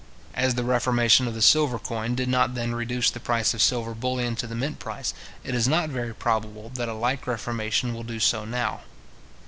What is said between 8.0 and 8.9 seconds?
do so now.